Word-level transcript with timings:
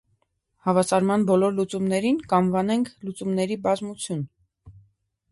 Հավասարման 0.67 1.25
բոլոր 1.31 1.51
լուծումներին 1.57 2.17
կանվանենք 2.31 2.89
լուծումների 3.09 3.59
բազմություն։ 3.67 4.25